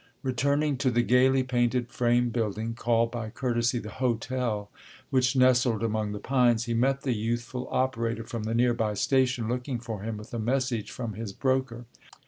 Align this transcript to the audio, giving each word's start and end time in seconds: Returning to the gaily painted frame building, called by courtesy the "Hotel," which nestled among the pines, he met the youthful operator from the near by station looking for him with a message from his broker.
Returning 0.23 0.77
to 0.77 0.89
the 0.89 1.03
gaily 1.03 1.43
painted 1.43 1.89
frame 1.91 2.29
building, 2.31 2.73
called 2.73 3.11
by 3.11 3.29
courtesy 3.29 3.77
the 3.77 3.91
"Hotel," 3.91 4.71
which 5.11 5.35
nestled 5.35 5.83
among 5.83 6.11
the 6.11 6.17
pines, 6.17 6.63
he 6.63 6.73
met 6.73 7.01
the 7.01 7.13
youthful 7.13 7.67
operator 7.69 8.23
from 8.23 8.41
the 8.45 8.55
near 8.55 8.73
by 8.73 8.95
station 8.95 9.47
looking 9.47 9.77
for 9.79 10.01
him 10.01 10.17
with 10.17 10.33
a 10.33 10.39
message 10.39 10.89
from 10.89 11.13
his 11.13 11.33
broker. 11.33 11.85